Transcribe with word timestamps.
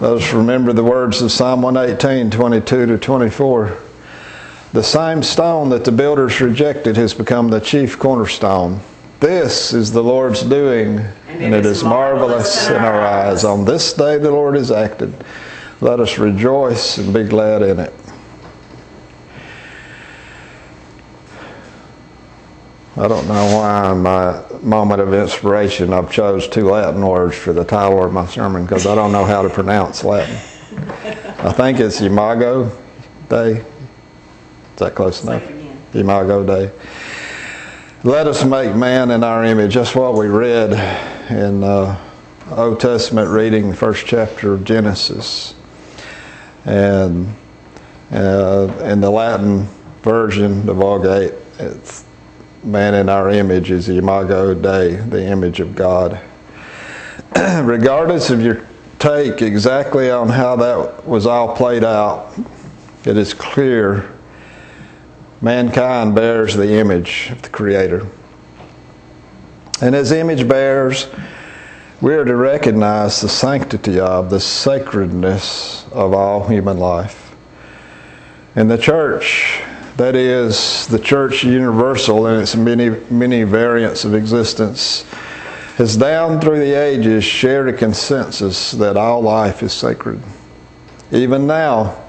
Let 0.00 0.14
us 0.14 0.32
remember 0.32 0.72
the 0.72 0.82
words 0.82 1.20
of 1.20 1.30
Psalm 1.30 1.60
118, 1.60 2.30
22 2.30 2.86
to 2.86 2.96
24. 2.96 3.76
The 4.72 4.82
same 4.82 5.22
stone 5.22 5.68
that 5.68 5.84
the 5.84 5.92
builders 5.92 6.40
rejected 6.40 6.96
has 6.96 7.12
become 7.12 7.48
the 7.48 7.60
chief 7.60 7.98
cornerstone. 7.98 8.80
This 9.18 9.74
is 9.74 9.92
the 9.92 10.02
Lord's 10.02 10.42
doing, 10.42 11.00
and, 11.28 11.42
and 11.44 11.54
it 11.54 11.66
is 11.66 11.84
marvelous 11.84 12.66
in 12.68 12.76
our 12.76 13.02
eyes. 13.02 13.44
On 13.44 13.66
this 13.66 13.92
day 13.92 14.16
the 14.16 14.30
Lord 14.30 14.54
has 14.54 14.70
acted. 14.70 15.12
Let 15.82 16.00
us 16.00 16.16
rejoice 16.16 16.96
and 16.96 17.12
be 17.12 17.24
glad 17.24 17.60
in 17.60 17.78
it. 17.78 17.92
I 23.00 23.08
don't 23.08 23.26
know 23.28 23.56
why 23.56 23.92
in 23.92 24.02
my 24.02 24.44
moment 24.60 25.00
of 25.00 25.14
inspiration 25.14 25.90
I've 25.90 26.12
chose 26.12 26.46
two 26.46 26.68
Latin 26.68 27.00
words 27.00 27.34
for 27.34 27.54
the 27.54 27.64
title 27.64 28.04
of 28.04 28.12
my 28.12 28.26
sermon 28.26 28.64
because 28.64 28.86
I 28.86 28.94
don't 28.94 29.10
know 29.10 29.24
how 29.24 29.40
to 29.40 29.48
pronounce 29.48 30.04
Latin. 30.04 30.34
I 31.38 31.50
think 31.50 31.80
it's 31.80 32.02
Imago 32.02 32.70
Dei. 33.30 33.52
Is 33.52 33.64
that 34.76 34.94
close 34.94 35.24
enough? 35.24 35.50
Imago 35.94 36.44
Dei. 36.44 36.70
Let 38.04 38.26
us 38.26 38.44
make 38.44 38.76
man 38.76 39.10
in 39.12 39.24
our 39.24 39.46
image. 39.46 39.76
That's 39.76 39.94
what 39.94 40.12
we 40.12 40.26
read 40.26 40.72
in 41.30 41.64
uh, 41.64 41.98
Old 42.50 42.80
Testament 42.80 43.30
reading, 43.30 43.70
the 43.70 43.76
first 43.76 44.04
chapter 44.04 44.52
of 44.52 44.62
Genesis. 44.62 45.54
And 46.66 47.34
uh, 48.12 48.68
in 48.84 49.00
the 49.00 49.10
Latin 49.10 49.68
version, 50.02 50.66
the 50.66 50.74
Vulgate, 50.74 51.32
it's 51.58 52.04
man 52.62 52.94
in 52.94 53.08
our 53.08 53.30
image 53.30 53.70
is 53.70 53.86
the 53.86 53.98
imago 53.98 54.54
Dei, 54.54 54.96
the 54.96 55.24
image 55.24 55.60
of 55.60 55.74
God. 55.74 56.20
Regardless 57.36 58.30
of 58.30 58.42
your 58.42 58.66
take 58.98 59.40
exactly 59.40 60.10
on 60.10 60.28
how 60.28 60.56
that 60.56 61.06
was 61.06 61.26
all 61.26 61.56
played 61.56 61.84
out, 61.84 62.32
it 63.04 63.16
is 63.16 63.32
clear 63.32 64.12
mankind 65.40 66.14
bears 66.14 66.54
the 66.54 66.74
image 66.74 67.28
of 67.30 67.40
the 67.42 67.48
Creator. 67.48 68.06
And 69.80 69.94
as 69.94 70.12
image 70.12 70.46
bearers, 70.46 71.08
we 72.02 72.14
are 72.14 72.24
to 72.24 72.36
recognize 72.36 73.20
the 73.22 73.28
sanctity 73.28 73.98
of, 73.98 74.28
the 74.28 74.40
sacredness 74.40 75.86
of 75.92 76.12
all 76.12 76.46
human 76.46 76.76
life. 76.76 77.34
And 78.54 78.70
the 78.70 78.76
church 78.76 79.62
that 80.00 80.16
is, 80.16 80.86
the 80.86 80.98
church 80.98 81.44
universal 81.44 82.26
in 82.26 82.40
its 82.40 82.56
many, 82.56 82.88
many 83.10 83.42
variants 83.42 84.06
of 84.06 84.14
existence 84.14 85.02
has 85.76 85.94
down 85.94 86.40
through 86.40 86.58
the 86.58 86.72
ages 86.72 87.22
shared 87.22 87.68
a 87.68 87.72
consensus 87.74 88.70
that 88.70 88.96
all 88.96 89.20
life 89.20 89.62
is 89.62 89.74
sacred. 89.74 90.18
Even 91.12 91.46
now, 91.46 92.02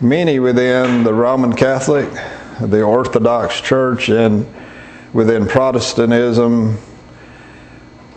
many 0.00 0.38
within 0.38 1.02
the 1.02 1.12
Roman 1.12 1.52
Catholic, 1.52 2.08
the 2.60 2.82
Orthodox 2.82 3.60
Church, 3.60 4.08
and 4.08 4.46
within 5.12 5.48
Protestantism, 5.48 6.78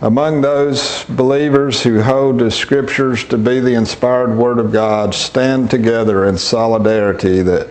among 0.02 0.40
those 0.40 1.02
believers 1.08 1.82
who 1.82 2.00
hold 2.00 2.38
the 2.38 2.50
scriptures 2.52 3.24
to 3.24 3.38
be 3.38 3.58
the 3.58 3.74
inspired 3.74 4.36
Word 4.36 4.60
of 4.60 4.70
God, 4.70 5.14
stand 5.14 5.68
together 5.68 6.26
in 6.26 6.38
solidarity 6.38 7.42
that 7.42 7.68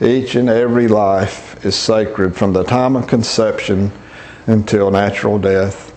each 0.00 0.34
and 0.34 0.48
every 0.48 0.88
life 0.88 1.64
is 1.64 1.76
sacred 1.76 2.36
from 2.36 2.52
the 2.52 2.64
time 2.64 2.96
of 2.96 3.06
conception 3.06 3.92
until 4.46 4.90
natural 4.90 5.38
death. 5.38 5.90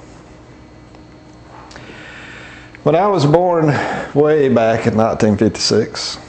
When 2.84 2.96
I 2.96 3.08
was 3.08 3.26
born 3.26 3.68
way 4.14 4.50
back 4.50 4.88
in 4.88 4.96
1956, 4.96 6.20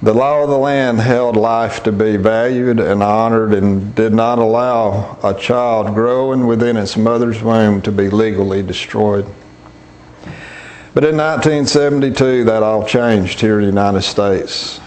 the 0.00 0.14
law 0.14 0.42
of 0.42 0.48
the 0.48 0.58
land 0.58 1.00
held 1.00 1.36
life 1.36 1.82
to 1.82 1.92
be 1.92 2.16
valued 2.16 2.78
and 2.78 3.02
honored 3.02 3.52
and 3.52 3.94
did 3.94 4.12
not 4.12 4.38
allow 4.38 5.18
a 5.22 5.34
child 5.34 5.94
growing 5.94 6.46
within 6.46 6.76
its 6.76 6.96
mother's 6.96 7.42
womb 7.42 7.82
to 7.82 7.92
be 7.92 8.08
legally 8.08 8.62
destroyed. 8.62 9.26
But 10.94 11.04
in 11.04 11.16
1972, 11.16 12.44
that 12.44 12.62
all 12.62 12.86
changed 12.86 13.40
here 13.40 13.58
in 13.58 13.62
the 13.62 13.70
United 13.70 14.02
States 14.02 14.80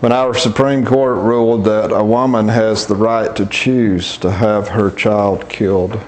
when 0.00 0.12
our 0.12 0.34
Supreme 0.34 0.84
Court 0.84 1.18
ruled 1.18 1.64
that 1.66 1.92
a 1.92 2.02
woman 2.02 2.48
has 2.48 2.86
the 2.86 2.96
right 2.96 3.36
to 3.36 3.44
choose 3.44 4.16
to 4.18 4.30
have 4.30 4.68
her 4.68 4.90
child 4.90 5.46
killed. 5.50 6.00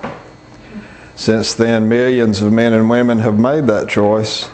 Since 1.15 1.55
then, 1.55 1.89
millions 1.89 2.41
of 2.41 2.53
men 2.53 2.73
and 2.73 2.89
women 2.89 3.19
have 3.19 3.39
made 3.39 3.67
that 3.67 3.91
choice. 3.91 4.49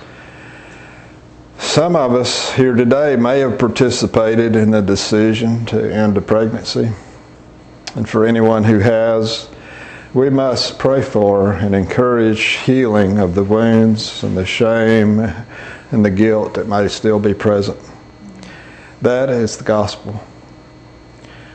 Some 1.59 1.94
of 1.94 2.15
us 2.15 2.53
here 2.54 2.75
today 2.75 3.15
may 3.15 3.38
have 3.38 3.60
participated 3.60 4.56
in 4.56 4.72
the 4.72 4.82
decision 4.82 5.65
to 5.66 5.94
end 5.94 6.16
a 6.16 6.21
pregnancy. 6.21 6.91
And 7.94 8.09
for 8.09 8.27
anyone 8.27 8.65
who 8.65 8.81
has, 8.81 9.48
we 10.15 10.31
must 10.31 10.81
pray 10.81 11.00
for 11.00 11.53
and 11.53 11.77
encourage 11.77 12.43
healing 12.65 13.19
of 13.19 13.37
the 13.37 13.44
wounds 13.44 14.25
and 14.25 14.37
the 14.37 14.47
shame 14.47 15.21
and 15.21 16.04
the 16.04 16.10
guilt 16.10 16.54
that 16.54 16.66
may 16.66 16.88
still 16.88 17.21
be 17.21 17.34
present. 17.34 17.78
That 19.03 19.31
is 19.31 19.56
the 19.56 19.64
gospel. 19.64 20.20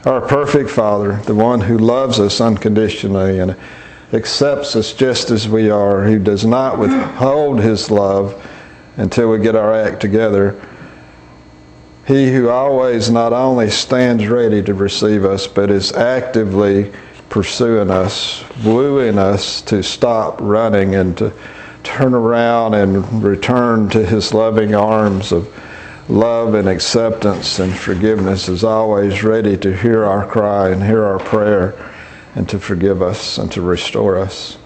Our 0.05 0.21
perfect 0.21 0.69
Father, 0.69 1.17
the 1.23 1.35
one 1.35 1.61
who 1.61 1.77
loves 1.77 2.19
us 2.19 2.41
unconditionally 2.41 3.39
and 3.39 3.55
accepts 4.13 4.75
us 4.75 4.93
just 4.93 5.31
as 5.31 5.47
we 5.47 5.69
are, 5.69 6.03
who 6.03 6.19
does 6.19 6.45
not 6.45 6.77
withhold 6.77 7.59
his 7.59 7.89
love 7.89 8.41
until 8.97 9.29
we 9.29 9.39
get 9.39 9.55
our 9.55 9.73
act 9.73 10.01
together. 10.01 10.61
He 12.05 12.31
who 12.31 12.49
always 12.49 13.09
not 13.09 13.33
only 13.33 13.69
stands 13.69 14.27
ready 14.27 14.61
to 14.63 14.73
receive 14.73 15.25
us, 15.25 15.47
but 15.47 15.71
is 15.71 15.93
actively 15.93 16.91
pursuing 17.29 17.89
us, 17.89 18.43
wooing 18.63 19.17
us 19.17 19.61
to 19.63 19.81
stop 19.81 20.39
running 20.39 20.95
and 20.95 21.17
to 21.17 21.33
turn 21.83 22.13
around 22.13 22.73
and 22.73 23.23
return 23.23 23.89
to 23.89 24.05
his 24.05 24.33
loving 24.33 24.75
arms 24.75 25.31
of 25.31 25.47
love 26.09 26.53
and 26.53 26.67
acceptance 26.67 27.59
and 27.59 27.73
forgiveness 27.77 28.49
is 28.49 28.63
always 28.63 29.23
ready 29.23 29.57
to 29.57 29.75
hear 29.75 30.03
our 30.03 30.25
cry 30.25 30.69
and 30.69 30.83
hear 30.83 31.03
our 31.03 31.19
prayer 31.19 31.73
and 32.35 32.47
to 32.49 32.59
forgive 32.59 33.01
us 33.01 33.37
and 33.37 33.51
to 33.51 33.61
restore 33.61 34.17
us. 34.17 34.57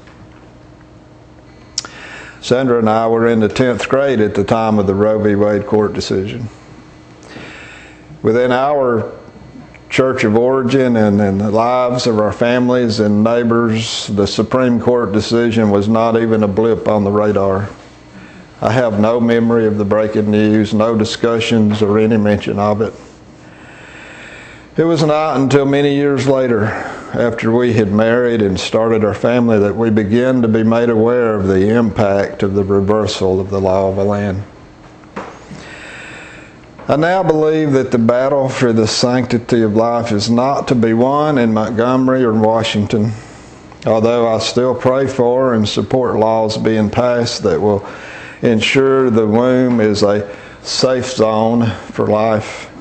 Sandra 2.42 2.80
and 2.80 2.90
I 2.90 3.08
were 3.08 3.28
in 3.28 3.40
the 3.40 3.50
10th 3.50 3.90
grade 3.90 4.22
at 4.22 4.36
the 4.36 4.44
time 4.44 4.80
of 4.80 4.88
the 4.88 4.96
Roe 4.96 5.20
v. 5.20 5.36
Wade 5.36 5.66
court 5.66 5.94
decision. 5.94 6.48
Within 8.22 8.52
our 8.52 9.12
church 9.90 10.24
of 10.24 10.36
origin 10.36 10.96
and 10.96 11.20
in 11.20 11.38
the 11.38 11.52
lives 11.52 12.08
of 12.08 12.20
our 12.20 12.32
families 12.32 13.00
and 13.00 13.24
neighbors, 13.24 14.08
the 14.08 14.28
Supreme 14.28 14.80
Court 14.80 15.12
decision 15.12 15.70
was 15.72 15.88
not 15.88 16.20
even 16.20 16.44
a 16.44 16.48
blip 16.48 16.88
on 16.88 17.04
the 17.04 17.12
radar. 17.12 17.70
I 18.60 18.72
have 18.72 19.00
no 19.00 19.20
memory 19.20 19.68
of 19.68 19.78
the 19.78 19.86
breaking 19.86 20.32
news, 20.32 20.74
no 20.74 20.98
discussions 20.98 21.84
or 21.84 22.00
any 22.00 22.18
mention 22.18 22.58
of 22.58 22.82
it. 22.82 22.94
It 24.78 24.84
was 24.84 25.04
not 25.04 25.38
until 25.38 25.66
many 25.66 25.96
years 25.96 26.28
later, 26.28 26.66
after 26.66 27.52
we 27.52 27.74
had 27.74 27.92
married 27.92 28.42
and 28.42 28.60
started 28.60 29.04
our 29.04 29.14
family, 29.14 29.60
that 29.60 29.76
we 29.76 29.92
began 29.92 30.42
to 30.42 30.48
be 30.48 30.64
made 30.64 30.90
aware 30.90 31.36
of 31.36 31.48
the 31.48 31.70
impact 31.70 32.42
of 32.42 32.56
the 32.56 32.64
reversal 32.64 33.40
of 33.40 33.52
the 33.52 33.62
law 33.62 33.90
of 33.90 33.96
the 33.96 34.04
land. 34.04 34.44
I 36.88 36.96
now 36.96 37.22
believe 37.22 37.74
that 37.74 37.92
the 37.92 37.98
battle 38.00 38.50
for 38.50 38.74
the 38.74 38.88
sanctity 38.88 39.62
of 39.62 39.76
life 39.76 40.12
is 40.12 40.30
not 40.30 40.68
to 40.70 40.76
be 40.76 40.94
won 40.94 41.38
in 41.38 41.54
Montgomery 41.54 42.24
or 42.24 42.34
Washington, 42.34 43.12
although 43.86 44.28
I 44.28 44.40
still 44.40 44.74
pray 44.74 45.06
for 45.06 45.54
and 45.54 45.68
support 45.68 46.18
laws 46.18 46.58
being 46.58 46.90
passed 46.90 47.44
that 47.44 47.60
will 47.62 47.86
ensure 48.42 49.10
the 49.10 49.26
womb 49.26 49.82
is 49.82 50.04
a 50.04 50.36
safe 50.62 51.06
zone 51.06 51.70
for 51.92 52.08
life. 52.08 52.72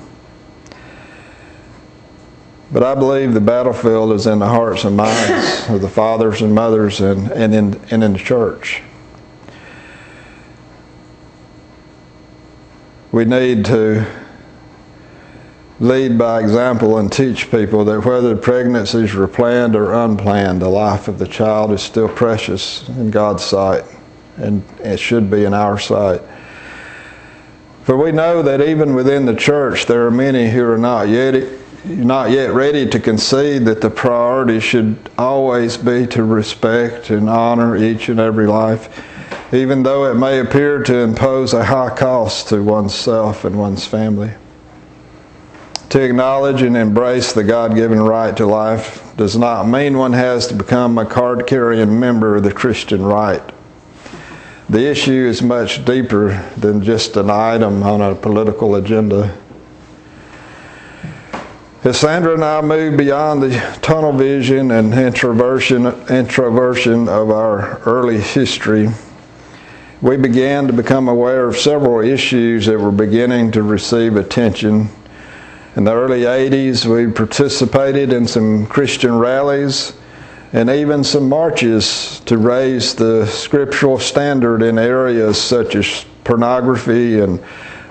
But 2.73 2.83
I 2.83 2.95
believe 2.95 3.33
the 3.33 3.41
battlefield 3.41 4.13
is 4.13 4.27
in 4.27 4.41
the 4.41 4.49
hearts 4.49 4.85
and 4.85 4.97
minds 4.97 5.67
of 5.69 5.81
the 5.81 5.89
fathers 5.89 6.43
and 6.43 6.55
mothers 6.55 7.01
and, 7.01 7.31
and, 7.31 7.55
in, 7.55 7.81
and 7.91 8.03
in 8.03 8.13
the 8.15 8.19
church. 8.19 8.83
We 13.13 13.25
need 13.25 13.65
to 13.67 14.05
lead 15.79 16.19
by 16.19 16.41
example 16.41 16.99
and 16.99 17.13
teach 17.13 17.51
people 17.51 17.85
that 17.85 18.05
whether 18.05 18.37
pregnancies 18.37 19.15
were 19.15 19.29
planned 19.29 19.77
or 19.77 19.93
unplanned, 19.93 20.61
the 20.61 20.69
life 20.69 21.07
of 21.07 21.19
the 21.19 21.29
child 21.29 21.71
is 21.71 21.83
still 21.83 22.09
precious 22.09 22.89
in 22.89 23.11
God's 23.11 23.45
sight 23.45 23.85
and 24.37 24.63
it 24.81 24.99
should 24.99 25.31
be 25.31 25.45
in 25.45 25.55
our 25.55 25.79
sight. 25.79 26.21
For 27.85 27.97
we 27.97 28.11
know 28.11 28.43
that 28.43 28.61
even 28.61 28.95
within 28.95 29.27
the 29.27 29.35
church, 29.35 29.87
there 29.87 30.07
are 30.07 30.11
many 30.11 30.51
who 30.51 30.65
are 30.69 30.79
not 30.79 31.09
yet, 31.09 31.49
not 31.85 32.31
yet 32.31 32.53
ready 32.53 32.89
to 32.89 32.99
concede 32.99 33.65
that 33.67 33.81
the 33.81 33.91
priority 33.91 34.59
should 34.59 34.99
always 35.17 35.77
be 35.77 36.07
to 36.09 36.25
respect 36.25 37.11
and 37.11 37.29
honor 37.31 37.77
each 37.77 38.09
and 38.09 38.19
every 38.19 38.47
life. 38.47 38.89
even 39.53 39.85
though 39.85 40.11
it 40.11 40.15
may 40.15 40.41
appear 40.41 40.83
to 40.83 40.99
impose 40.99 41.55
a 41.55 41.65
high 41.65 41.95
cost 41.95 42.49
to 42.49 42.63
oneself 42.63 43.45
and 43.45 43.57
one's 43.57 43.87
family. 43.87 44.33
To 45.91 46.03
acknowledge 46.03 46.63
and 46.63 46.77
embrace 46.77 47.33
the 47.33 47.45
God 47.45 47.77
given 47.77 48.01
right 48.01 48.37
to 48.37 48.47
life 48.47 49.15
does 49.17 49.39
not 49.39 49.69
mean 49.69 49.97
one 49.97 50.13
has 50.13 50.49
to 50.49 50.55
become 50.55 50.99
a 50.99 51.07
card 51.07 51.47
carrying 51.47 52.01
member 52.01 52.35
of 52.35 52.43
the 52.43 52.53
Christian 52.53 53.05
right. 53.05 53.43
The 54.69 54.85
issue 54.85 55.27
is 55.29 55.43
much 55.43 55.85
deeper 55.85 56.43
than 56.57 56.83
just 56.83 57.17
an 57.17 57.31
item 57.31 57.85
on 57.85 58.03
a 58.03 58.17
political 58.17 58.75
agenda. 58.75 59.37
As 61.85 62.01
Sandra 62.01 62.35
and 62.35 62.45
I 62.45 62.61
moved 62.63 62.97
beyond 62.99 63.45
the 63.45 63.79
tunnel 63.81 64.13
vision 64.13 64.73
and 64.73 64.93
introversion, 64.93 65.87
introversion 66.11 67.09
of 67.09 67.31
our 67.31 67.79
early 67.87 68.21
history, 68.21 68.89
we 70.03 70.17
began 70.17 70.67
to 70.67 70.73
become 70.73 71.07
aware 71.07 71.47
of 71.47 71.57
several 71.57 72.01
issues 72.01 72.67
that 72.67 72.77
were 72.77 72.91
beginning 72.91 73.53
to 73.53 73.63
receive 73.63 74.17
attention. 74.17 74.89
In 75.77 75.85
the 75.85 75.93
early 75.93 76.23
80s, 76.23 76.87
we 76.87 77.13
participated 77.13 78.13
in 78.13 78.27
some 78.27 78.67
Christian 78.67 79.17
rallies 79.17 79.93
and 80.53 80.71
even 80.71 81.03
some 81.03 81.29
marches 81.29 82.21
to 82.21 82.39
raise 82.39 82.95
the 82.95 83.27
scriptural 83.27 83.99
standard 83.99 84.63
in 84.63 84.79
areas 84.79 85.41
such 85.41 85.75
as 85.75 86.05
pornography 86.25 87.21
and 87.21 87.43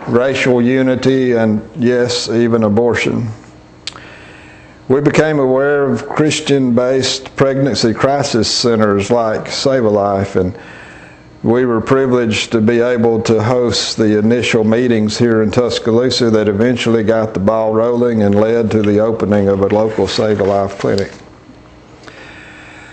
racial 0.07 0.61
unity 0.61 1.33
and, 1.33 1.67
yes, 1.75 2.29
even 2.29 2.63
abortion. 2.63 3.27
We 4.87 5.01
became 5.01 5.39
aware 5.39 5.83
of 5.83 6.07
Christian 6.07 6.75
based 6.75 7.35
pregnancy 7.35 7.93
crisis 7.93 8.49
centers 8.49 9.09
like 9.09 9.47
Save 9.47 9.85
a 9.85 9.89
Life, 9.89 10.35
and 10.35 10.57
we 11.41 11.65
were 11.65 11.81
privileged 11.81 12.51
to 12.51 12.61
be 12.61 12.81
able 12.81 13.21
to 13.23 13.41
host 13.41 13.97
the 13.97 14.19
initial 14.19 14.63
meetings 14.63 15.17
here 15.17 15.41
in 15.41 15.49
Tuscaloosa 15.49 16.29
that 16.29 16.47
eventually 16.47 17.03
got 17.03 17.33
the 17.33 17.39
ball 17.39 17.73
rolling 17.73 18.21
and 18.23 18.35
led 18.35 18.69
to 18.71 18.83
the 18.83 18.99
opening 18.99 19.47
of 19.47 19.61
a 19.61 19.67
local 19.67 20.07
Save 20.07 20.39
a 20.39 20.43
Life 20.43 20.77
clinic. 20.77 21.11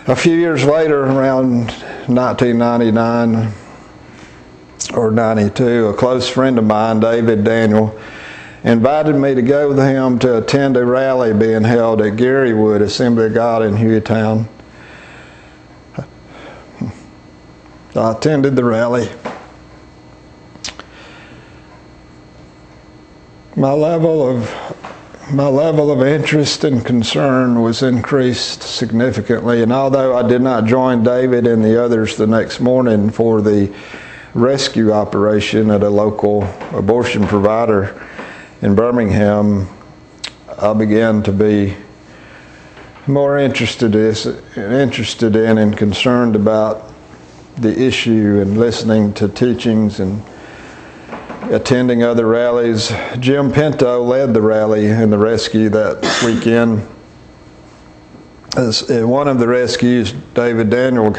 A 0.09 0.17
few 0.17 0.35
years 0.35 0.65
later, 0.65 1.05
around 1.05 1.67
1999 2.09 3.53
or 4.95 5.13
92, 5.13 5.87
a 5.87 5.95
close 5.95 6.29
friend 6.29 6.59
of 6.59 6.65
mine, 6.65 6.99
David 6.99 7.45
Daniel, 7.45 7.97
invited 8.65 9.15
me 9.15 9.37
to 9.37 9.43
go 9.43 9.69
with 9.69 9.79
him 9.79 10.19
to 10.19 10.39
attend 10.39 10.77
a 10.77 10.85
rally 10.85 11.33
being 11.33 11.63
held 11.63 12.03
at 12.03 12.15
Garywood 12.15 12.83
Assembly 12.83 13.27
of 13.27 13.35
God 13.35 13.63
in 13.63 13.75
Hueytown. 13.75 14.49
I 17.95 18.11
attended 18.11 18.57
the 18.57 18.65
rally. 18.65 19.09
My 23.55 23.71
level 23.71 24.29
of 24.29 24.72
my 25.32 25.46
level 25.46 25.90
of 25.90 26.06
interest 26.06 26.62
and 26.62 26.84
concern 26.84 27.62
was 27.62 27.82
increased 27.82 28.62
significantly. 28.62 29.62
And 29.62 29.73
although 29.73 30.14
I 30.14 30.29
did 30.29 30.43
not 30.43 30.67
join 30.67 31.02
David 31.02 31.46
and 31.46 31.64
the 31.64 31.82
others 31.82 32.17
the 32.17 32.26
next 32.26 32.61
morning 32.61 33.08
for 33.08 33.40
the 33.40 33.75
rescue 34.34 34.93
operation 34.93 35.70
at 35.70 35.82
a 35.82 35.88
local 35.88 36.43
abortion 36.73 37.26
provider 37.26 38.06
in 38.61 38.75
Birmingham, 38.75 39.69
I 40.61 40.75
began 40.75 41.23
to 41.23 41.32
be 41.32 41.76
more 43.06 43.38
interested 43.38 43.94
interested 43.94 45.34
in 45.34 45.58
and 45.58 45.76
concerned 45.76 46.37
about 46.37 46.93
the 47.56 47.82
issue 47.82 48.38
and 48.43 48.58
listening 48.58 49.14
to 49.14 49.29
teachings 49.29 49.99
and 49.99 50.23
attending 51.50 52.03
other 52.03 52.27
rallies. 52.27 52.93
Jim 53.19 53.50
Pinto 53.53 54.03
led 54.03 54.35
the 54.35 54.41
rally 54.41 54.87
and 54.87 55.12
the 55.12 55.19
rescue 55.19 55.69
that 55.71 56.00
weekend. 56.25 56.87
As 58.56 58.91
in 58.91 59.05
uh, 59.05 59.06
one 59.06 59.29
of 59.29 59.39
the 59.39 59.49
rescues, 59.49 60.12
David 60.35 60.69
Daniel 60.69 61.15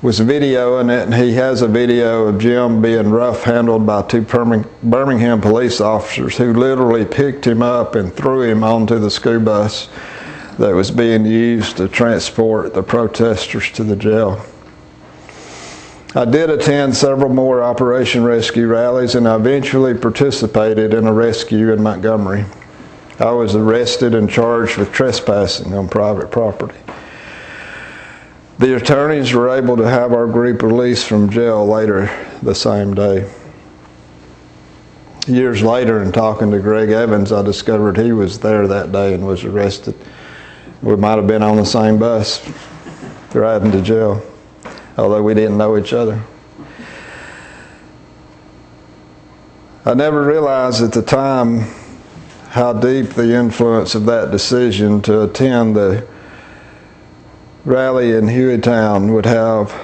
was 0.00 0.20
videoing 0.20 0.90
it, 0.90 1.04
and 1.04 1.14
he 1.14 1.32
has 1.32 1.62
a 1.62 1.68
video 1.68 2.28
of 2.28 2.38
Jim 2.38 2.80
being 2.80 3.10
rough 3.10 3.42
handled 3.42 3.86
by 3.86 4.02
two 4.02 4.22
Birmingham 4.22 5.40
police 5.40 5.80
officers 5.80 6.36
who 6.36 6.52
literally 6.54 7.04
picked 7.04 7.46
him 7.46 7.62
up 7.62 7.94
and 7.94 8.12
threw 8.14 8.42
him 8.42 8.64
onto 8.64 8.98
the 8.98 9.10
school 9.10 9.40
bus 9.40 9.88
that 10.58 10.74
was 10.74 10.90
being 10.90 11.26
used 11.26 11.76
to 11.76 11.88
transport 11.88 12.74
the 12.74 12.82
protesters 12.82 13.70
to 13.72 13.84
the 13.84 13.96
jail. 13.96 14.44
I 16.16 16.24
did 16.24 16.48
attend 16.48 16.94
several 16.94 17.28
more 17.28 17.60
Operation 17.60 18.22
Rescue 18.22 18.68
rallies 18.68 19.16
and 19.16 19.26
I 19.26 19.34
eventually 19.34 19.94
participated 19.94 20.94
in 20.94 21.08
a 21.08 21.12
rescue 21.12 21.72
in 21.72 21.82
Montgomery. 21.82 22.44
I 23.18 23.32
was 23.32 23.56
arrested 23.56 24.14
and 24.14 24.30
charged 24.30 24.76
with 24.76 24.92
trespassing 24.92 25.74
on 25.74 25.88
private 25.88 26.30
property. 26.30 26.78
The 28.58 28.76
attorneys 28.76 29.32
were 29.32 29.48
able 29.48 29.76
to 29.76 29.88
have 29.88 30.12
our 30.12 30.28
group 30.28 30.62
released 30.62 31.08
from 31.08 31.30
jail 31.30 31.66
later 31.66 32.08
the 32.42 32.54
same 32.54 32.94
day. 32.94 33.28
Years 35.26 35.62
later, 35.62 36.00
in 36.00 36.12
talking 36.12 36.52
to 36.52 36.60
Greg 36.60 36.90
Evans, 36.90 37.32
I 37.32 37.42
discovered 37.42 37.96
he 37.96 38.12
was 38.12 38.38
there 38.38 38.68
that 38.68 38.92
day 38.92 39.14
and 39.14 39.26
was 39.26 39.42
arrested. 39.42 39.96
We 40.80 40.94
might 40.94 41.16
have 41.16 41.26
been 41.26 41.42
on 41.42 41.56
the 41.56 41.66
same 41.66 41.98
bus 41.98 42.48
riding 43.34 43.72
to 43.72 43.82
jail 43.82 44.22
although 44.96 45.22
we 45.22 45.34
didn't 45.34 45.58
know 45.58 45.76
each 45.76 45.92
other. 45.92 46.22
I 49.86 49.92
never 49.92 50.24
realized 50.24 50.82
at 50.82 50.92
the 50.92 51.02
time 51.02 51.60
how 52.48 52.72
deep 52.72 53.10
the 53.10 53.34
influence 53.34 53.94
of 53.94 54.06
that 54.06 54.30
decision 54.30 55.02
to 55.02 55.24
attend 55.24 55.76
the 55.76 56.06
rally 57.64 58.12
in 58.12 58.26
Hueytown 58.26 59.12
would 59.12 59.26
have. 59.26 59.74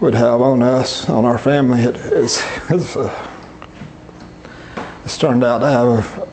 Would 0.00 0.14
have 0.14 0.40
on 0.42 0.62
us, 0.62 1.08
on 1.08 1.24
our 1.24 1.38
family. 1.38 1.80
It, 1.80 1.96
it's, 1.96 2.42
it's 2.68 2.96
turned 5.22 5.44
out 5.44 5.58
to 5.58 5.68
have 5.68 6.18
a 6.18 6.28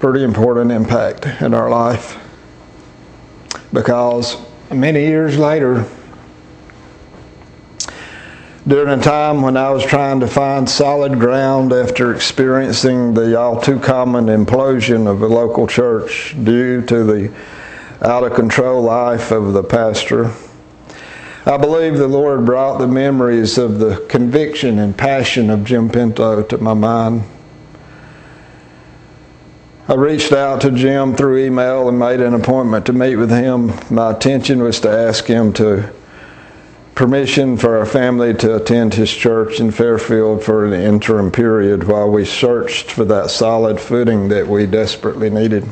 pretty 0.00 0.24
important 0.24 0.72
impact 0.72 1.26
in 1.42 1.52
our 1.52 1.68
life 1.68 2.18
because 3.74 4.38
many 4.70 5.00
years 5.00 5.36
later, 5.36 5.86
during 8.66 8.98
a 8.98 9.02
time 9.02 9.42
when 9.42 9.58
I 9.58 9.68
was 9.68 9.84
trying 9.84 10.20
to 10.20 10.26
find 10.26 10.66
solid 10.66 11.20
ground 11.20 11.74
after 11.74 12.14
experiencing 12.14 13.12
the 13.12 13.38
all 13.38 13.60
too 13.60 13.78
common 13.78 14.24
implosion 14.24 15.06
of 15.06 15.20
a 15.20 15.26
local 15.26 15.66
church 15.66 16.34
due 16.44 16.80
to 16.86 17.04
the 17.04 17.34
out 18.00 18.24
of 18.24 18.32
control 18.32 18.80
life 18.80 19.30
of 19.30 19.52
the 19.52 19.62
pastor, 19.62 20.32
I 21.44 21.58
believe 21.58 21.98
the 21.98 22.08
Lord 22.08 22.46
brought 22.46 22.78
the 22.78 22.88
memories 22.88 23.58
of 23.58 23.80
the 23.80 24.06
conviction 24.08 24.78
and 24.78 24.96
passion 24.96 25.50
of 25.50 25.62
Jim 25.62 25.90
Pinto 25.90 26.42
to 26.42 26.56
my 26.56 26.72
mind. 26.72 27.24
I 29.88 29.94
reached 29.94 30.32
out 30.32 30.60
to 30.60 30.70
Jim 30.70 31.16
through 31.16 31.38
email 31.38 31.88
and 31.88 31.98
made 31.98 32.20
an 32.20 32.34
appointment 32.34 32.86
to 32.86 32.92
meet 32.92 33.16
with 33.16 33.30
him. 33.30 33.72
My 33.90 34.10
intention 34.10 34.62
was 34.62 34.78
to 34.80 34.88
ask 34.88 35.24
him 35.24 35.52
to 35.54 35.92
permission 36.94 37.56
for 37.56 37.78
our 37.78 37.86
family 37.86 38.32
to 38.34 38.54
attend 38.54 38.94
his 38.94 39.10
church 39.10 39.58
in 39.58 39.72
Fairfield 39.72 40.44
for 40.44 40.64
an 40.64 40.72
interim 40.72 41.32
period 41.32 41.82
while 41.88 42.08
we 42.08 42.24
searched 42.24 42.92
for 42.92 43.04
that 43.06 43.32
solid 43.32 43.80
footing 43.80 44.28
that 44.28 44.46
we 44.46 44.66
desperately 44.66 45.30
needed. 45.30 45.66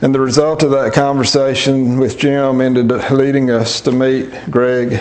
And 0.00 0.14
the 0.14 0.20
result 0.20 0.62
of 0.62 0.70
that 0.70 0.94
conversation 0.94 1.98
with 1.98 2.16
Jim 2.16 2.62
ended 2.62 2.90
up 2.90 3.10
leading 3.10 3.50
us 3.50 3.82
to 3.82 3.92
meet 3.92 4.32
Greg, 4.50 4.98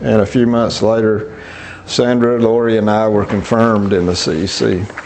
and 0.00 0.20
a 0.20 0.26
few 0.26 0.46
months 0.46 0.82
later, 0.82 1.36
Sandra, 1.86 2.38
Lori, 2.38 2.78
and 2.78 2.88
I 2.88 3.08
were 3.08 3.24
confirmed 3.24 3.92
in 3.92 4.06
the 4.06 4.12
CEC. 4.12 5.05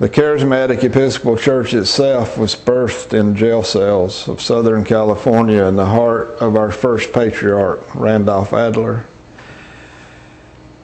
The 0.00 0.08
Charismatic 0.08 0.82
Episcopal 0.82 1.36
Church 1.36 1.74
itself 1.74 2.38
was 2.38 2.56
birthed 2.56 3.12
in 3.12 3.36
jail 3.36 3.62
cells 3.62 4.28
of 4.28 4.40
Southern 4.40 4.82
California 4.82 5.62
in 5.64 5.76
the 5.76 5.84
heart 5.84 6.28
of 6.40 6.56
our 6.56 6.72
first 6.72 7.12
patriarch, 7.12 7.94
Randolph 7.94 8.54
Adler. 8.54 9.04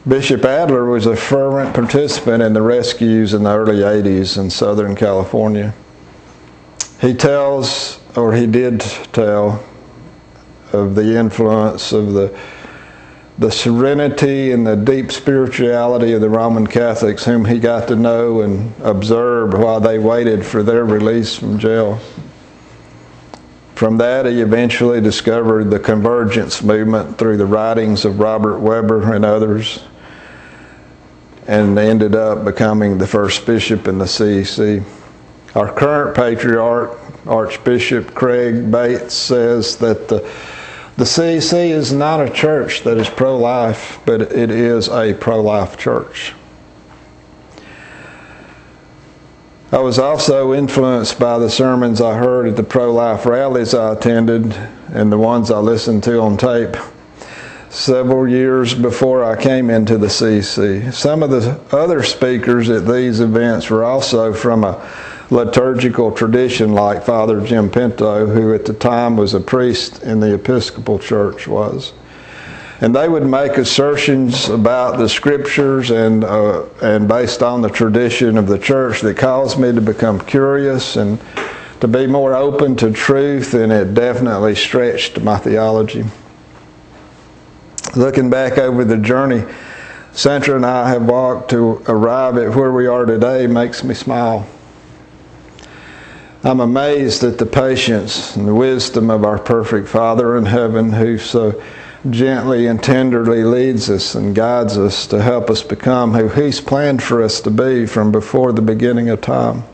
Bishop 0.06 0.44
Adler 0.44 0.84
was 0.84 1.06
a 1.06 1.16
fervent 1.16 1.74
participant 1.74 2.42
in 2.42 2.52
the 2.52 2.60
rescues 2.60 3.32
in 3.32 3.44
the 3.44 3.56
early 3.56 3.78
80s 3.78 4.36
in 4.36 4.50
Southern 4.50 4.94
California. 4.94 5.72
He 7.00 7.14
tells, 7.14 7.98
or 8.18 8.34
he 8.34 8.46
did 8.46 8.80
tell, 9.14 9.64
of 10.74 10.94
the 10.94 11.16
influence 11.16 11.90
of 11.92 12.12
the 12.12 12.38
the 13.38 13.50
serenity 13.50 14.52
and 14.52 14.66
the 14.66 14.76
deep 14.76 15.12
spirituality 15.12 16.12
of 16.12 16.22
the 16.22 16.28
Roman 16.28 16.66
Catholics, 16.66 17.24
whom 17.24 17.44
he 17.44 17.58
got 17.58 17.88
to 17.88 17.96
know 17.96 18.40
and 18.40 18.72
observe 18.82 19.52
while 19.52 19.78
they 19.78 19.98
waited 19.98 20.44
for 20.44 20.62
their 20.62 20.84
release 20.84 21.36
from 21.36 21.58
jail. 21.58 22.00
From 23.74 23.98
that, 23.98 24.24
he 24.24 24.40
eventually 24.40 25.02
discovered 25.02 25.70
the 25.70 25.78
convergence 25.78 26.62
movement 26.62 27.18
through 27.18 27.36
the 27.36 27.44
writings 27.44 28.06
of 28.06 28.18
Robert 28.18 28.58
Webber 28.58 29.12
and 29.12 29.22
others, 29.22 29.84
and 31.46 31.78
ended 31.78 32.16
up 32.16 32.42
becoming 32.46 32.96
the 32.96 33.06
first 33.06 33.44
bishop 33.44 33.86
in 33.86 33.98
the 33.98 34.06
CEC. 34.06 34.82
Our 35.54 35.70
current 35.70 36.16
patriarch, 36.16 36.98
Archbishop 37.26 38.14
Craig 38.14 38.70
Bates, 38.70 39.12
says 39.12 39.76
that 39.76 40.08
the 40.08 40.26
the 40.96 41.04
CEC 41.04 41.70
is 41.70 41.92
not 41.92 42.26
a 42.26 42.30
church 42.30 42.82
that 42.84 42.96
is 42.96 43.08
pro 43.08 43.36
life, 43.36 44.00
but 44.06 44.22
it 44.22 44.50
is 44.50 44.88
a 44.88 45.12
pro 45.14 45.42
life 45.42 45.76
church. 45.76 46.34
I 49.72 49.78
was 49.78 49.98
also 49.98 50.54
influenced 50.54 51.18
by 51.18 51.38
the 51.38 51.50
sermons 51.50 52.00
I 52.00 52.16
heard 52.16 52.46
at 52.46 52.56
the 52.56 52.62
pro 52.62 52.92
life 52.92 53.26
rallies 53.26 53.74
I 53.74 53.92
attended 53.92 54.54
and 54.92 55.12
the 55.12 55.18
ones 55.18 55.50
I 55.50 55.58
listened 55.58 56.04
to 56.04 56.20
on 56.20 56.36
tape 56.36 56.76
several 57.68 58.28
years 58.28 58.74
before 58.74 59.24
I 59.24 59.40
came 59.40 59.68
into 59.68 59.98
the 59.98 60.06
CEC. 60.06 60.94
Some 60.94 61.22
of 61.22 61.30
the 61.30 61.60
other 61.72 62.02
speakers 62.02 62.70
at 62.70 62.86
these 62.86 63.20
events 63.20 63.68
were 63.68 63.84
also 63.84 64.32
from 64.32 64.64
a 64.64 64.74
liturgical 65.30 66.12
tradition 66.12 66.72
like 66.72 67.04
Father 67.04 67.40
Jim 67.40 67.70
Pinto, 67.70 68.26
who 68.26 68.54
at 68.54 68.64
the 68.64 68.74
time 68.74 69.16
was 69.16 69.34
a 69.34 69.40
priest 69.40 70.02
in 70.02 70.20
the 70.20 70.34
Episcopal 70.34 70.98
Church, 70.98 71.48
was. 71.48 71.92
And 72.80 72.94
they 72.94 73.08
would 73.08 73.26
make 73.26 73.52
assertions 73.52 74.48
about 74.48 74.98
the 74.98 75.08
scriptures 75.08 75.90
and, 75.90 76.24
uh, 76.24 76.66
and 76.82 77.08
based 77.08 77.42
on 77.42 77.62
the 77.62 77.70
tradition 77.70 78.36
of 78.36 78.46
the 78.46 78.58
church 78.58 79.00
that 79.00 79.16
caused 79.16 79.58
me 79.58 79.72
to 79.72 79.80
become 79.80 80.20
curious 80.20 80.96
and 80.96 81.18
to 81.80 81.88
be 81.88 82.06
more 82.06 82.34
open 82.34 82.76
to 82.76 82.92
truth, 82.92 83.54
and 83.54 83.72
it 83.72 83.94
definitely 83.94 84.54
stretched 84.54 85.20
my 85.20 85.38
theology. 85.38 86.04
Looking 87.94 88.30
back 88.30 88.58
over 88.58 88.84
the 88.84 88.98
journey 88.98 89.44
Sandra 90.16 90.56
and 90.56 90.64
I 90.64 90.88
have 90.88 91.04
walked 91.04 91.50
to 91.50 91.82
arrive 91.88 92.38
at 92.38 92.56
where 92.56 92.72
we 92.72 92.86
are 92.86 93.04
today 93.04 93.46
makes 93.46 93.84
me 93.84 93.92
smile. 93.92 94.48
I'm 96.46 96.60
amazed 96.60 97.24
at 97.24 97.38
the 97.38 97.46
patience 97.46 98.36
and 98.36 98.46
the 98.46 98.54
wisdom 98.54 99.10
of 99.10 99.24
our 99.24 99.36
perfect 99.36 99.88
Father 99.88 100.36
in 100.36 100.46
heaven 100.46 100.92
who 100.92 101.18
so 101.18 101.60
gently 102.08 102.68
and 102.68 102.80
tenderly 102.80 103.42
leads 103.42 103.90
us 103.90 104.14
and 104.14 104.32
guides 104.32 104.78
us 104.78 105.08
to 105.08 105.20
help 105.20 105.50
us 105.50 105.64
become 105.64 106.12
who 106.14 106.28
He's 106.28 106.60
planned 106.60 107.02
for 107.02 107.20
us 107.20 107.40
to 107.40 107.50
be 107.50 107.84
from 107.84 108.12
before 108.12 108.52
the 108.52 108.62
beginning 108.62 109.08
of 109.08 109.20
time. 109.22 109.64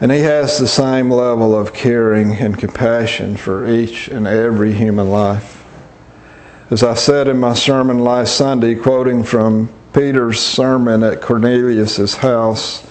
And 0.00 0.10
He 0.10 0.20
has 0.20 0.58
the 0.58 0.66
same 0.66 1.10
level 1.10 1.54
of 1.54 1.74
caring 1.74 2.32
and 2.32 2.58
compassion 2.58 3.36
for 3.36 3.68
each 3.68 4.08
and 4.08 4.26
every 4.26 4.72
human 4.72 5.10
life. 5.10 5.62
As 6.70 6.82
I 6.82 6.94
said 6.94 7.28
in 7.28 7.36
my 7.36 7.52
sermon 7.52 7.98
last 7.98 8.38
Sunday, 8.38 8.76
quoting 8.76 9.24
from 9.24 9.70
Peter's 9.92 10.40
sermon 10.40 11.02
at 11.02 11.20
Cornelius' 11.20 12.14
house, 12.14 12.88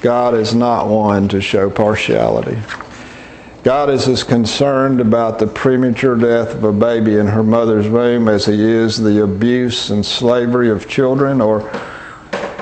God 0.00 0.34
is 0.34 0.54
not 0.54 0.88
one 0.88 1.28
to 1.28 1.40
show 1.40 1.70
partiality. 1.70 2.58
God 3.62 3.90
is 3.90 4.06
as 4.06 4.22
concerned 4.22 5.00
about 5.00 5.40
the 5.40 5.46
premature 5.48 6.16
death 6.16 6.54
of 6.54 6.62
a 6.62 6.72
baby 6.72 7.16
in 7.16 7.26
her 7.26 7.42
mother's 7.42 7.88
womb 7.88 8.28
as 8.28 8.46
he 8.46 8.62
is 8.62 8.96
the 8.96 9.24
abuse 9.24 9.90
and 9.90 10.06
slavery 10.06 10.70
of 10.70 10.88
children 10.88 11.40
or 11.40 11.68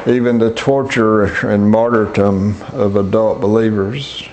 even 0.07 0.39
the 0.39 0.53
torture 0.55 1.25
and 1.47 1.71
martyrdom 1.71 2.61
of 2.73 2.97
adult 2.97 3.41
believers. 3.41 4.27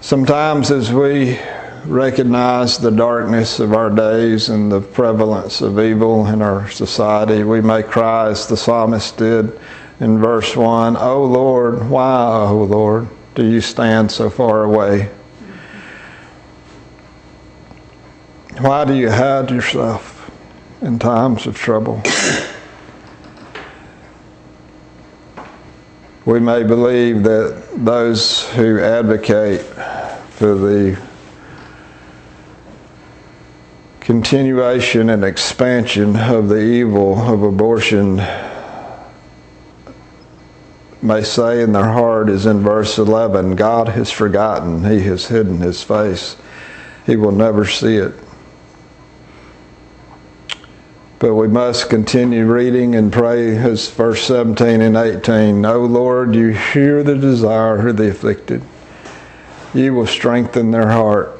Sometimes, 0.00 0.70
as 0.70 0.92
we 0.92 1.38
recognize 1.86 2.78
the 2.78 2.90
darkness 2.90 3.60
of 3.60 3.72
our 3.72 3.90
days 3.90 4.48
and 4.48 4.70
the 4.70 4.80
prevalence 4.80 5.60
of 5.60 5.78
evil 5.78 6.26
in 6.26 6.42
our 6.42 6.68
society, 6.70 7.44
we 7.44 7.60
may 7.60 7.82
cry 7.82 8.30
as 8.30 8.46
the 8.46 8.56
psalmist 8.56 9.16
did 9.16 9.58
in 10.00 10.18
verse 10.18 10.56
1 10.56 10.96
O 10.96 11.24
Lord, 11.24 11.88
why, 11.88 12.48
O 12.48 12.64
Lord, 12.64 13.08
do 13.34 13.44
you 13.44 13.60
stand 13.60 14.10
so 14.10 14.28
far 14.28 14.64
away? 14.64 15.10
Why 18.58 18.84
do 18.84 18.94
you 18.94 19.10
hide 19.10 19.50
yourself 19.50 20.30
in 20.80 20.98
times 20.98 21.46
of 21.46 21.56
trouble? 21.56 22.02
We 26.24 26.40
may 26.40 26.64
believe 26.64 27.22
that 27.22 27.64
those 27.76 28.48
who 28.50 28.80
advocate 28.80 29.60
for 30.30 30.54
the 30.54 31.00
continuation 34.06 35.10
and 35.10 35.24
expansion 35.24 36.14
of 36.14 36.48
the 36.48 36.60
evil 36.60 37.18
of 37.18 37.42
abortion 37.42 38.18
may 41.02 41.20
say 41.24 41.60
in 41.60 41.72
their 41.72 41.90
heart 41.90 42.28
is 42.28 42.46
in 42.46 42.60
verse 42.60 42.98
11 42.98 43.56
God 43.56 43.88
has 43.88 44.08
forgotten, 44.08 44.84
He 44.84 45.00
has 45.00 45.26
hidden 45.26 45.58
His 45.58 45.82
face, 45.82 46.36
He 47.04 47.16
will 47.16 47.32
never 47.32 47.66
see 47.66 47.96
it. 47.96 48.14
But 51.18 51.34
we 51.34 51.48
must 51.48 51.90
continue 51.90 52.46
reading 52.46 52.94
and 52.94 53.12
pray 53.12 53.56
as 53.56 53.90
verse 53.90 54.22
17 54.22 54.82
and 54.82 54.96
18. 54.96 55.64
O 55.64 55.80
Lord, 55.80 56.32
you 56.32 56.50
hear 56.50 57.02
the 57.02 57.18
desire 57.18 57.88
of 57.88 57.96
the 57.96 58.10
afflicted. 58.10 58.62
You 59.74 59.94
will 59.94 60.06
strengthen 60.06 60.70
their 60.70 60.90
heart. 60.90 61.36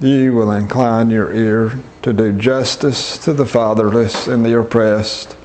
You 0.00 0.32
will 0.32 0.52
incline 0.52 1.10
your 1.10 1.32
ear 1.32 1.76
to 2.02 2.12
do 2.12 2.32
justice 2.32 3.18
to 3.18 3.32
the 3.32 3.44
fatherless 3.44 4.28
and 4.28 4.44
the 4.44 4.56
oppressed, 4.56 5.36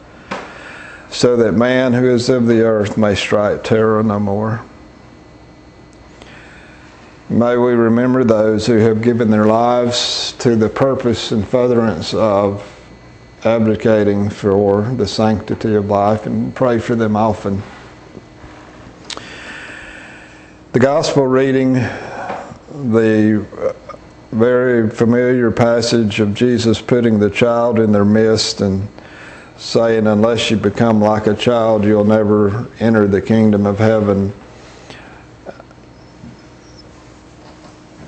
so 1.09 1.35
that 1.37 1.53
man 1.53 1.93
who 1.93 2.13
is 2.13 2.29
of 2.29 2.45
the 2.45 2.61
earth 2.61 2.95
may 2.95 3.15
strike 3.15 3.63
terror 3.63 4.03
no 4.03 4.19
more. 4.19 4.63
May 7.29 7.57
we 7.57 7.71
remember 7.71 8.23
those 8.23 8.67
who 8.67 8.77
have 8.77 9.01
given 9.01 9.31
their 9.31 9.45
lives 9.45 10.33
to 10.33 10.55
the 10.55 10.69
purpose 10.69 11.31
and 11.31 11.47
furtherance 11.47 12.13
of 12.13 12.63
advocating 13.43 14.29
for 14.29 14.83
the 14.83 15.07
sanctity 15.07 15.73
of 15.73 15.87
life 15.87 16.27
and 16.27 16.53
pray 16.53 16.77
for 16.77 16.93
them 16.93 17.15
often. 17.15 17.63
The 20.73 20.79
gospel 20.79 21.25
reading, 21.25 21.73
the 21.73 23.72
very 24.33 24.89
familiar 24.89 25.51
passage 25.51 26.19
of 26.19 26.33
Jesus 26.33 26.81
putting 26.81 27.19
the 27.19 27.29
child 27.29 27.79
in 27.79 27.91
their 27.91 28.05
midst 28.05 28.61
and 28.61 28.87
saying, 29.57 30.07
Unless 30.07 30.51
you 30.51 30.57
become 30.57 30.99
like 30.99 31.27
a 31.27 31.35
child, 31.35 31.83
you'll 31.83 32.03
never 32.03 32.67
enter 32.79 33.07
the 33.07 33.21
kingdom 33.21 33.65
of 33.65 33.77
heaven, 33.77 34.33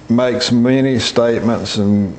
makes 0.10 0.52
many 0.52 1.00
statements, 1.00 1.78
and 1.78 2.16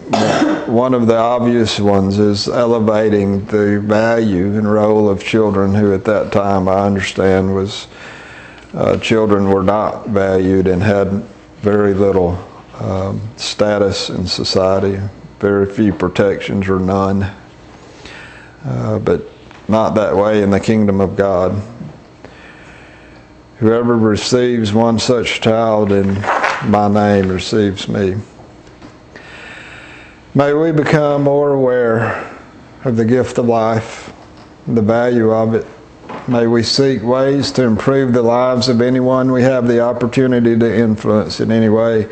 one 0.66 0.94
of 0.94 1.06
the 1.06 1.16
obvious 1.16 1.78
ones 1.78 2.18
is 2.18 2.48
elevating 2.48 3.44
the 3.46 3.80
value 3.80 4.56
and 4.56 4.72
role 4.72 5.08
of 5.08 5.22
children, 5.22 5.74
who 5.74 5.94
at 5.94 6.04
that 6.04 6.32
time 6.32 6.68
I 6.68 6.86
understand 6.86 7.54
was 7.54 7.88
uh, 8.74 8.98
children 8.98 9.48
were 9.48 9.62
not 9.62 10.08
valued 10.08 10.66
and 10.66 10.82
had 10.82 11.08
very 11.62 11.94
little 11.94 12.36
um, 12.80 13.20
status 13.36 14.10
in 14.10 14.26
society, 14.26 15.00
very 15.38 15.66
few 15.66 15.92
protections 15.92 16.68
or 16.68 16.78
none. 16.78 17.34
Uh, 18.64 18.98
but 18.98 19.22
not 19.68 19.94
that 19.94 20.14
way 20.16 20.42
in 20.42 20.50
the 20.50 20.60
kingdom 20.60 21.00
of 21.00 21.16
God. 21.16 21.62
Whoever 23.58 23.96
receives 23.96 24.72
one 24.72 24.98
such 24.98 25.40
child 25.40 25.92
in 25.92 26.14
my 26.66 26.88
name 26.88 27.28
receives 27.28 27.88
me. 27.88 28.16
May 30.34 30.52
we 30.52 30.72
become 30.72 31.22
more 31.22 31.52
aware 31.52 32.30
of 32.84 32.96
the 32.96 33.04
gift 33.04 33.38
of 33.38 33.46
life, 33.46 34.12
the 34.66 34.82
value 34.82 35.30
of 35.30 35.54
it. 35.54 35.66
May 36.28 36.46
we 36.46 36.62
seek 36.62 37.02
ways 37.02 37.50
to 37.52 37.62
improve 37.62 38.12
the 38.12 38.22
lives 38.22 38.68
of 38.68 38.82
anyone 38.82 39.32
we 39.32 39.42
have 39.42 39.66
the 39.66 39.80
opportunity 39.80 40.58
to 40.58 40.76
influence 40.76 41.40
in 41.40 41.50
any 41.50 41.68
way 41.68 42.08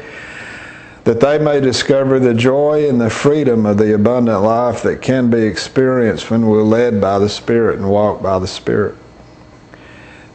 that 1.04 1.20
they 1.20 1.38
may 1.38 1.60
discover 1.60 2.18
the 2.18 2.34
joy 2.34 2.88
and 2.88 3.00
the 3.00 3.10
freedom 3.10 3.66
of 3.66 3.76
the 3.76 3.94
abundant 3.94 4.42
life 4.42 4.82
that 4.82 5.02
can 5.02 5.30
be 5.30 5.42
experienced 5.42 6.30
when 6.30 6.46
we're 6.46 6.62
led 6.62 7.00
by 7.00 7.18
the 7.18 7.28
Spirit 7.28 7.78
and 7.78 7.88
walk 7.88 8.22
by 8.22 8.38
the 8.38 8.46
Spirit. 8.46 8.96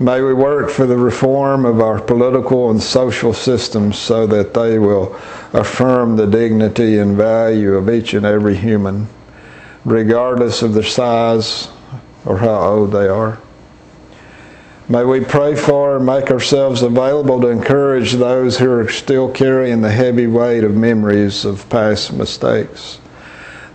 May 0.01 0.21
we 0.21 0.33
work 0.33 0.69
for 0.69 0.85
the 0.85 0.95
reform 0.95 1.65
of 1.65 1.81
our 1.81 1.99
political 1.99 2.69
and 2.69 2.81
social 2.81 3.33
systems 3.33 3.97
so 3.97 4.25
that 4.27 4.53
they 4.53 4.79
will 4.79 5.13
affirm 5.51 6.15
the 6.15 6.27
dignity 6.27 6.99
and 6.99 7.17
value 7.17 7.73
of 7.73 7.89
each 7.89 8.13
and 8.13 8.25
every 8.25 8.55
human, 8.55 9.07
regardless 9.83 10.61
of 10.61 10.73
their 10.73 10.83
size 10.83 11.67
or 12.25 12.37
how 12.37 12.61
old 12.61 12.91
they 12.93 13.07
are. 13.07 13.39
May 14.91 15.05
we 15.05 15.23
pray 15.23 15.55
for 15.55 15.97
and 15.97 16.05
make 16.07 16.31
ourselves 16.31 16.81
available 16.81 17.39
to 17.41 17.49
encourage 17.49 18.13
those 18.13 18.57
who 18.57 18.71
are 18.71 18.89
still 18.89 19.29
carrying 19.31 19.81
the 19.81 19.91
heavy 19.91 20.25
weight 20.25 20.63
of 20.63 20.75
memories 20.75 21.45
of 21.45 21.69
past 21.69 22.11
mistakes, 22.11 22.99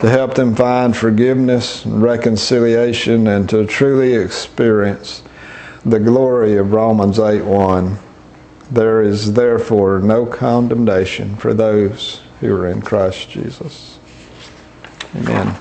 to 0.01 0.11
help 0.11 0.35
them 0.35 0.57
find 0.57 0.97
forgiveness 0.97 1.85
and 1.85 2.03
reconciliation 2.03 3.29
and 3.29 3.49
to 3.49 3.65
truly 3.65 4.15
experience 4.15 5.23
the 5.85 6.01
glory 6.01 6.57
of 6.57 6.73
Romans 6.73 7.21
8 7.21 7.45
1. 7.45 7.97
There 8.73 9.01
is 9.01 9.35
therefore 9.35 10.01
no 10.01 10.27
condemnation 10.27 11.37
for 11.37 11.55
those 11.55 12.23
who 12.41 12.57
are 12.57 12.67
in 12.67 12.83
Christ 12.83 13.31
Jesus. 13.31 14.01
Amen. 15.15 15.57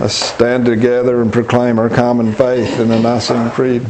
Let's 0.00 0.14
stand 0.14 0.66
together 0.66 1.22
and 1.22 1.32
proclaim 1.32 1.78
our 1.78 1.88
common 1.88 2.32
faith 2.32 2.80
in 2.80 2.88
the 2.88 2.98
Nicene 2.98 3.48
Creed. 3.50 3.86